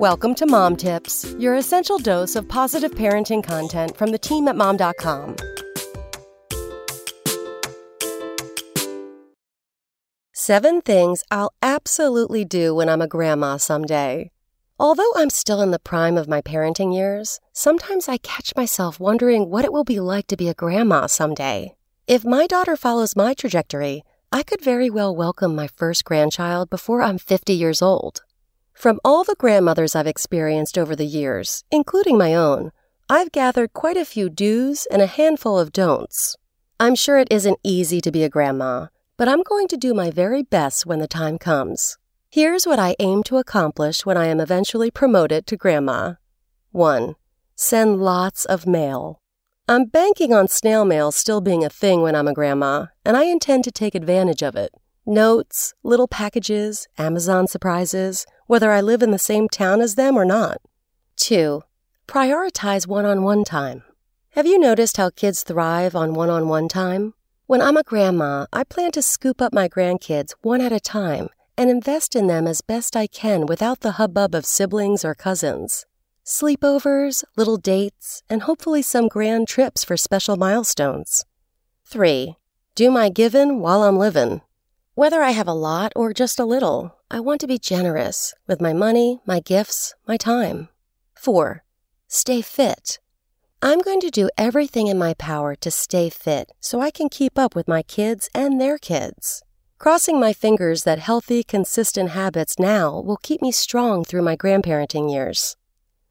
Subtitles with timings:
[0.00, 4.54] Welcome to Mom Tips, your essential dose of positive parenting content from the team at
[4.54, 5.36] mom.com.
[10.34, 14.30] Seven things I'll absolutely do when I'm a grandma someday.
[14.78, 19.48] Although I'm still in the prime of my parenting years, sometimes I catch myself wondering
[19.48, 21.74] what it will be like to be a grandma someday.
[22.06, 27.00] If my daughter follows my trajectory, I could very well welcome my first grandchild before
[27.00, 28.25] I'm 50 years old.
[28.76, 32.72] From all the grandmothers I've experienced over the years, including my own,
[33.08, 36.36] I've gathered quite a few do's and a handful of don'ts.
[36.78, 40.10] I'm sure it isn't easy to be a grandma, but I'm going to do my
[40.10, 41.96] very best when the time comes.
[42.28, 46.16] Here's what I aim to accomplish when I am eventually promoted to grandma
[46.72, 47.14] 1.
[47.54, 49.22] Send lots of mail.
[49.66, 53.24] I'm banking on snail mail still being a thing when I'm a grandma, and I
[53.24, 54.74] intend to take advantage of it.
[55.06, 60.24] Notes, little packages, Amazon surprises, whether I live in the same town as them or
[60.24, 60.60] not.
[61.16, 61.62] 2.
[62.06, 63.82] Prioritize one on one time.
[64.30, 67.14] Have you noticed how kids thrive on one on one time?
[67.46, 71.28] When I'm a grandma, I plan to scoop up my grandkids one at a time
[71.56, 75.86] and invest in them as best I can without the hubbub of siblings or cousins.
[76.24, 81.24] Sleepovers, little dates, and hopefully some grand trips for special milestones.
[81.86, 82.36] 3.
[82.74, 84.42] Do my giving while I'm living.
[84.96, 88.62] Whether I have a lot or just a little, I want to be generous with
[88.62, 90.70] my money, my gifts, my time.
[91.16, 91.62] 4.
[92.08, 92.98] Stay fit.
[93.60, 97.38] I'm going to do everything in my power to stay fit so I can keep
[97.38, 99.42] up with my kids and their kids.
[99.76, 105.12] Crossing my fingers that healthy, consistent habits now will keep me strong through my grandparenting
[105.12, 105.58] years.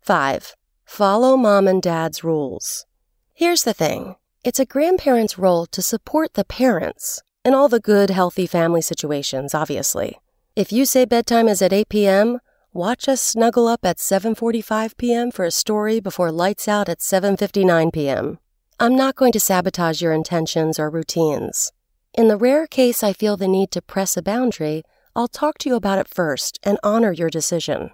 [0.00, 0.54] 5.
[0.86, 2.86] Follow mom and dad's rules.
[3.34, 8.10] Here's the thing it's a grandparent's role to support the parents in all the good,
[8.10, 10.18] healthy family situations, obviously.
[10.56, 12.40] If you say bedtime is at 8 p.m.,
[12.72, 15.30] watch us snuggle up at 7:45 p.m.
[15.30, 18.38] for a story before lights out at 7:59 p.m.
[18.78, 21.72] I'm not going to sabotage your intentions or routines.
[22.14, 24.82] In the rare case I feel the need to press a boundary,
[25.14, 27.90] I'll talk to you about it first and honor your decision.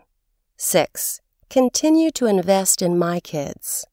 [0.57, 1.21] 6.
[1.51, 3.87] Continue to invest in my kids.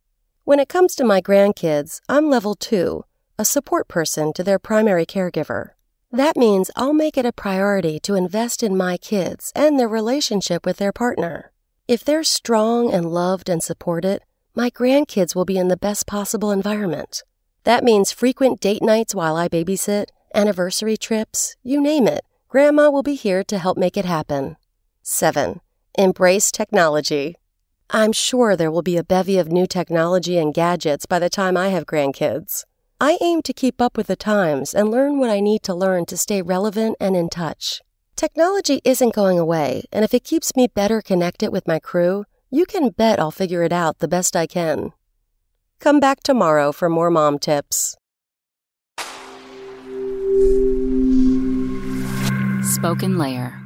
[0.45, 3.03] When it comes to my grandkids, I'm level 2,
[3.37, 5.71] a support person to their primary caregiver.
[6.11, 10.65] That means I'll make it a priority to invest in my kids and their relationship
[10.65, 11.51] with their partner.
[11.87, 14.21] If they're strong and loved and supported,
[14.55, 17.23] my grandkids will be in the best possible environment.
[17.63, 20.05] That means frequent date nights while I babysit,
[20.35, 22.23] anniversary trips, you name it.
[22.47, 24.57] Grandma will be here to help make it happen.
[25.01, 25.59] 7.
[25.97, 27.35] Embrace technology.
[27.89, 31.57] I'm sure there will be a bevy of new technology and gadgets by the time
[31.57, 32.65] I have grandkids.
[33.05, 36.05] I aim to keep up with the times and learn what I need to learn
[36.05, 37.81] to stay relevant and in touch.
[38.15, 42.65] Technology isn't going away, and if it keeps me better connected with my crew, you
[42.65, 44.93] can bet I'll figure it out the best I can.
[45.81, 47.97] Come back tomorrow for more mom tips.
[52.61, 53.62] Spoken Layer.